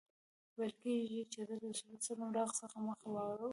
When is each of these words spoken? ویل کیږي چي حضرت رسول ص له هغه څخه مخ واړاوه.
ویل 0.57 0.73
کیږي 0.81 1.21
چي 1.31 1.37
حضرت 1.41 1.61
رسول 1.69 1.95
ص 2.05 2.07
له 2.19 2.23
هغه 2.41 2.53
څخه 2.61 2.77
مخ 2.85 2.97
واړاوه. 3.13 3.49